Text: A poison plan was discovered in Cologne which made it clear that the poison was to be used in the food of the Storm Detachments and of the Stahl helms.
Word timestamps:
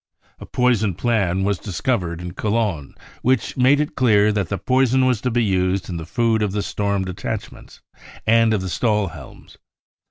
A 0.39 0.47
poison 0.47 0.95
plan 0.95 1.43
was 1.43 1.59
discovered 1.59 2.21
in 2.21 2.31
Cologne 2.33 2.95
which 3.21 3.55
made 3.55 3.79
it 3.79 3.95
clear 3.95 4.31
that 4.31 4.49
the 4.49 4.57
poison 4.57 5.05
was 5.05 5.21
to 5.21 5.29
be 5.29 5.43
used 5.43 5.89
in 5.89 5.97
the 5.97 6.07
food 6.07 6.41
of 6.41 6.53
the 6.53 6.63
Storm 6.63 7.05
Detachments 7.05 7.81
and 8.25 8.51
of 8.51 8.61
the 8.61 8.69
Stahl 8.69 9.09
helms. 9.09 9.57